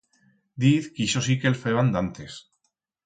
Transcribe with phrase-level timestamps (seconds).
[0.63, 2.39] Diz que ixo sí que el feban d'antes.